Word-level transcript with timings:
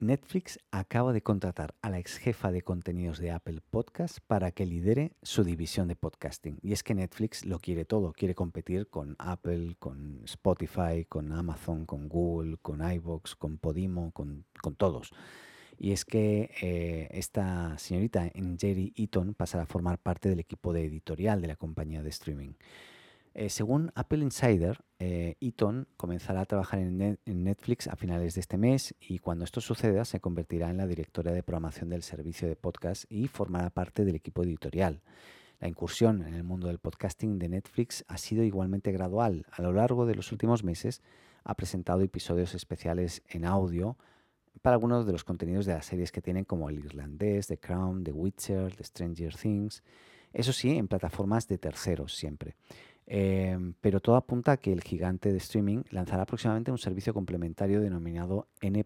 Netflix 0.00 0.60
acaba 0.70 1.12
de 1.12 1.22
contratar 1.22 1.74
a 1.82 1.90
la 1.90 1.98
ex 1.98 2.18
jefa 2.18 2.52
de 2.52 2.62
contenidos 2.62 3.18
de 3.18 3.32
Apple 3.32 3.60
Podcast 3.68 4.18
para 4.28 4.52
que 4.52 4.64
lidere 4.64 5.16
su 5.22 5.42
división 5.42 5.88
de 5.88 5.96
podcasting. 5.96 6.56
Y 6.62 6.72
es 6.72 6.84
que 6.84 6.94
Netflix 6.94 7.44
lo 7.44 7.58
quiere 7.58 7.84
todo, 7.84 8.12
quiere 8.12 8.36
competir 8.36 8.88
con 8.88 9.16
Apple, 9.18 9.74
con 9.80 10.20
Spotify, 10.24 11.04
con 11.08 11.32
Amazon, 11.32 11.84
con 11.84 12.08
Google, 12.08 12.58
con 12.58 12.80
iVoox, 12.80 13.34
con 13.34 13.58
Podimo, 13.58 14.12
con, 14.12 14.44
todos. 14.76 15.10
Y 15.76 15.90
es 15.90 16.04
que 16.04 16.52
eh, 16.62 17.08
esta 17.10 17.76
señorita, 17.78 18.30
Jerry 18.56 18.92
Eaton, 18.94 19.34
pasará 19.34 19.64
a 19.64 19.66
formar 19.66 19.98
parte 19.98 20.28
del 20.28 20.38
equipo 20.38 20.72
de 20.72 20.84
editorial 20.84 21.40
de 21.40 21.48
la 21.48 21.56
compañía 21.56 22.04
de 22.04 22.10
streaming. 22.10 22.52
Eh, 23.40 23.50
según 23.50 23.92
Apple 23.94 24.18
Insider, 24.18 24.80
eh, 24.98 25.36
Eaton 25.40 25.86
comenzará 25.96 26.40
a 26.40 26.44
trabajar 26.44 26.80
en, 26.80 27.20
Netflix 27.24 27.86
a 27.86 27.94
finales 27.94 28.34
de 28.34 28.40
este 28.40 28.58
mes 28.58 28.96
y 28.98 29.20
cuando 29.20 29.44
esto 29.44 29.60
suceda 29.60 30.04
se 30.04 30.18
convertirá 30.18 30.70
en 30.70 30.76
la 30.76 30.88
directora 30.88 31.30
de 31.30 31.44
programación 31.44 31.88
del 31.88 32.02
servicio 32.02 32.48
de 32.48 32.56
podcast 32.56 33.04
y 33.08 33.28
formará 33.28 33.70
parte 33.70 34.04
del 34.04 34.16
equipo 34.16 34.42
editorial. 34.42 35.02
La 35.60 35.68
incursión 35.68 36.26
en 36.26 36.34
el 36.34 36.42
mundo 36.42 36.66
del 36.66 36.80
podcasting 36.80 37.38
de 37.38 37.48
Netflix 37.48 38.04
ha 38.08 38.18
sido 38.18 38.42
igualmente 38.42 38.90
gradual. 38.90 39.46
A 39.52 39.62
lo 39.62 39.72
largo 39.72 40.04
de 40.04 40.16
los 40.16 40.32
últimos 40.32 40.64
meses 40.64 41.00
ha 41.44 41.54
presentado 41.54 42.00
episodios 42.00 42.56
especiales 42.56 43.22
en 43.28 43.44
audio 43.44 43.96
para 44.62 44.74
algunos 44.74 45.06
de 45.06 45.12
los 45.12 45.22
contenidos 45.22 45.64
de 45.64 45.74
las 45.74 45.86
series 45.86 46.10
que 46.10 46.22
tienen 46.22 46.44
como 46.44 46.70
El 46.70 46.80
Irlandés, 46.80 47.46
The 47.46 47.58
Crown, 47.58 48.02
The 48.02 48.10
Witcher, 48.10 48.74
The 48.74 48.82
Stranger 48.82 49.36
Things. 49.36 49.84
Eso 50.32 50.52
sí, 50.52 50.76
en 50.76 50.88
plataformas 50.88 51.46
de 51.46 51.58
terceros 51.58 52.16
siempre. 52.16 52.56
Em, 53.10 53.72
pero 53.80 54.00
todo 54.00 54.16
apunta 54.16 54.52
a 54.52 54.56
que 54.58 54.70
el 54.70 54.82
gigante 54.82 55.32
de 55.32 55.38
streaming 55.38 55.82
lanzará 55.90 56.26
próximamente 56.26 56.70
un 56.70 56.76
servicio 56.76 57.14
complementario 57.14 57.80
denominado 57.80 58.48
N 58.60 58.84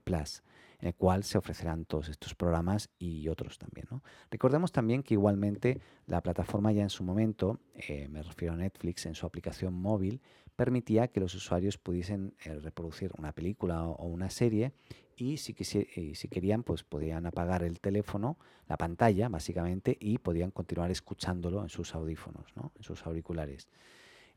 en 0.82 0.88
el 0.88 0.94
cual 0.94 1.24
se 1.24 1.38
ofrecerán 1.38 1.84
todos 1.86 2.08
estos 2.08 2.36
programas 2.36 2.88
y 3.00 3.26
otros 3.26 3.58
también. 3.58 3.88
Recordemos 4.30 4.70
también 4.70 5.02
que 5.02 5.14
igualmente 5.14 5.80
la 6.06 6.20
plataforma 6.22 6.70
ya 6.70 6.82
en 6.82 6.90
su 6.90 7.02
momento, 7.02 7.58
eh, 7.74 8.06
me 8.08 8.22
refiero 8.22 8.54
a 8.54 8.56
Netflix, 8.56 9.06
en 9.06 9.16
su 9.16 9.26
aplicación 9.26 9.74
móvil, 9.74 10.20
permitía 10.54 11.08
que 11.08 11.18
los 11.18 11.34
usuarios 11.34 11.76
pudiesen 11.76 12.34
eh, 12.44 12.54
reproducir 12.60 13.10
una 13.18 13.32
película 13.32 13.88
o, 13.88 14.06
una 14.06 14.30
serie 14.30 14.72
y 15.16 15.38
si, 15.38 15.52
querían, 15.54 16.62
pues 16.62 16.84
podían 16.84 17.26
apagar 17.26 17.64
el 17.64 17.80
teléfono, 17.80 18.38
la 18.68 18.76
pantalla 18.76 19.28
básicamente, 19.28 19.96
y 20.00 20.18
podían 20.18 20.52
continuar 20.52 20.90
escuchándolo 20.92 21.62
en 21.62 21.68
sus 21.68 21.94
audífonos, 21.94 22.46
en 22.56 22.82
sus 22.82 23.04
auriculares. 23.04 23.68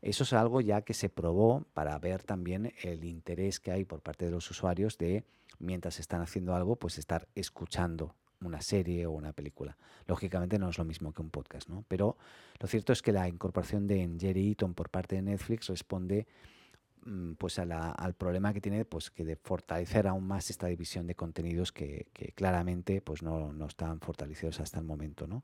Eso 0.02 0.24
es 0.24 0.32
algo 0.32 0.60
ya 0.60 0.82
que 0.82 0.94
se 0.94 1.08
probó 1.08 1.64
para 1.72 1.98
ver 1.98 2.22
también 2.22 2.72
el 2.82 3.04
interés 3.04 3.60
que 3.60 3.72
hay 3.72 3.84
por 3.84 4.00
parte 4.02 4.24
de 4.26 4.30
los 4.30 4.50
usuarios 4.50 4.98
de, 4.98 5.24
mientras 5.58 5.98
están 5.98 6.20
haciendo 6.20 6.54
algo, 6.54 6.76
pues 6.76 6.98
estar 6.98 7.26
escuchando 7.34 8.14
una 8.40 8.60
serie 8.60 9.06
o 9.06 9.12
una 9.12 9.32
película. 9.32 9.76
Lógicamente 10.06 10.58
no 10.58 10.68
es 10.68 10.78
lo 10.78 10.84
mismo 10.84 11.12
que 11.12 11.22
un 11.22 11.30
podcast, 11.30 11.68
¿no? 11.68 11.84
Pero 11.88 12.16
lo 12.60 12.68
cierto 12.68 12.92
es 12.92 13.02
que 13.02 13.12
la 13.12 13.28
incorporación 13.28 13.86
de 13.86 14.08
Jerry 14.18 14.48
Eaton 14.48 14.74
por 14.74 14.90
parte 14.90 15.16
de 15.16 15.22
Netflix 15.22 15.68
responde 15.68 16.26
mm, 17.04 17.32
pues 17.32 17.58
al 17.58 18.14
problema 18.14 18.52
que 18.52 18.60
tiene 18.60 18.84
pues 18.84 19.10
que 19.10 19.24
de 19.24 19.36
fortalecer 19.36 20.06
aún 20.06 20.26
más 20.26 20.50
esta 20.50 20.66
división 20.66 21.06
de 21.06 21.14
contenidos 21.14 21.72
que, 21.72 22.06
claramente 22.34 23.00
pues 23.00 23.22
no, 23.22 23.52
no, 23.52 23.66
están 23.66 24.00
fortalecidos 24.00 24.60
hasta 24.60 24.78
el 24.78 24.84
momento, 24.84 25.26
¿no? 25.26 25.42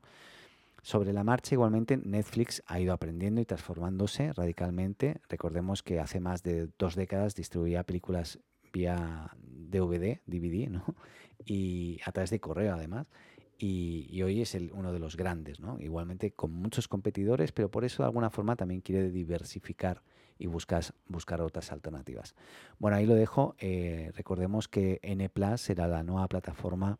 Sobre 0.83 1.13
la 1.13 1.23
marcha, 1.23 1.55
igualmente, 1.55 1.95
Netflix 1.95 2.61
ha 2.67 2.77
ido 2.77 2.91
aprendiendo 2.91 3.39
y 3.39 3.45
transformándose 3.45 4.33
radicalmente. 4.33 5.21
Recordemos 5.29 5.81
que 5.81 6.01
hace 6.01 6.19
más 6.19 6.43
de 6.43 6.67
dos 6.77 6.95
décadas 6.95 7.35
distribuía 7.35 7.85
películas 7.85 8.39
vía 8.73 9.31
DVD, 9.39 10.19
DVD, 10.25 10.69
¿no? 10.69 10.83
Y 11.45 11.99
a 12.05 12.11
través 12.11 12.31
de 12.31 12.41
correo, 12.41 12.73
además. 12.73 13.07
Y, 13.57 14.21
hoy 14.23 14.41
es 14.41 14.57
uno 14.73 14.91
de 14.91 14.99
los 14.99 15.15
grandes, 15.15 15.61
¿no? 15.61 15.79
Igualmente 15.79 16.31
con 16.31 16.51
muchos 16.51 16.89
competidores, 16.89 17.53
pero 17.53 17.71
por 17.71 17.85
eso 17.85 18.03
de 18.03 18.07
alguna 18.07 18.29
forma 18.29 18.57
también 18.57 18.81
quiere 18.81 19.09
diversificar 19.09 20.03
y 20.37 20.47
buscar 20.47 21.41
otras 21.41 21.71
alternativas. 21.71 22.35
Bueno, 22.77 22.97
ahí 22.97 23.05
lo 23.05 23.15
dejo. 23.15 23.55
Eh, 23.59 24.11
recordemos 24.15 24.67
que 24.67 24.99
N 25.01 25.29
Plus 25.29 25.61
será 25.61 25.87
la 25.87 26.03
nueva 26.03 26.27
plataforma 26.27 26.99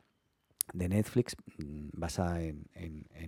de 0.74 0.90
Netflix 0.90 1.36
mm, 1.58 1.90
basada 1.94 2.42
en, 2.42 2.64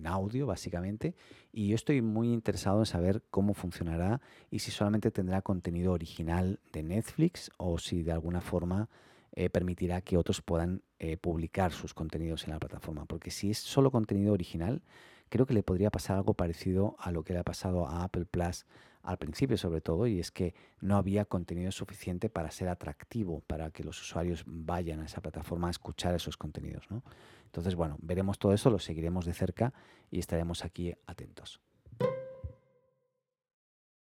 audio 0.06 0.46
básicamente 0.46 1.16
y 1.52 1.68
yo 1.68 1.74
estoy 1.74 2.00
muy 2.00 2.32
interesado 2.32 2.78
en 2.78 2.86
saber 2.86 3.24
cómo 3.30 3.54
funcionará 3.54 4.20
y 4.52 4.60
si 4.60 4.70
solamente 4.70 5.10
tendrá 5.10 5.42
contenido 5.42 5.92
original 5.92 6.60
de 6.72 6.84
Netflix 6.84 7.50
o 7.56 7.78
si 7.78 8.04
de 8.04 8.12
alguna 8.12 8.40
forma 8.40 8.88
eh, 9.32 9.50
permitirá 9.50 10.00
que 10.00 10.16
otros 10.16 10.42
puedan 10.42 10.82
eh, 11.00 11.16
publicar 11.16 11.72
sus 11.72 11.92
contenidos 11.92 12.44
en 12.44 12.50
la 12.50 12.60
plataforma 12.60 13.04
porque 13.04 13.32
si 13.32 13.50
es 13.50 13.58
solo 13.58 13.90
contenido 13.90 14.32
original 14.32 14.80
creo 15.28 15.46
que 15.46 15.54
le 15.54 15.62
podría 15.62 15.90
pasar 15.90 16.16
algo 16.16 16.34
parecido 16.34 16.96
a 16.98 17.10
lo 17.10 17.24
que 17.24 17.32
le 17.32 17.40
ha 17.40 17.44
pasado 17.44 17.86
a 17.86 18.04
Apple 18.04 18.26
Plus 18.26 18.66
al 19.06 19.18
principio 19.18 19.56
sobre 19.56 19.80
todo, 19.80 20.08
y 20.08 20.18
es 20.18 20.32
que 20.32 20.54
no 20.80 20.96
había 20.96 21.24
contenido 21.24 21.70
suficiente 21.70 22.28
para 22.28 22.50
ser 22.50 22.68
atractivo, 22.68 23.40
para 23.46 23.70
que 23.70 23.84
los 23.84 24.00
usuarios 24.02 24.42
vayan 24.46 25.00
a 25.00 25.06
esa 25.06 25.20
plataforma 25.20 25.68
a 25.68 25.70
escuchar 25.70 26.14
esos 26.16 26.36
contenidos. 26.36 26.90
¿no? 26.90 27.04
Entonces, 27.44 27.76
bueno, 27.76 27.96
veremos 28.02 28.40
todo 28.40 28.52
eso, 28.52 28.68
lo 28.68 28.80
seguiremos 28.80 29.24
de 29.24 29.32
cerca 29.32 29.72
y 30.10 30.18
estaremos 30.18 30.64
aquí 30.64 30.92
atentos. 31.06 31.60